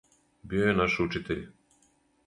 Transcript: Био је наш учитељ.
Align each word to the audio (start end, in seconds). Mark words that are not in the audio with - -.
Био 0.53 0.65
је 0.65 0.73
наш 0.79 0.97
учитељ. 1.05 1.47